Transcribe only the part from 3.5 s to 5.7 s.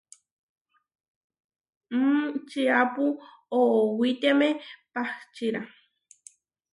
oʼowitiáme pahcirá.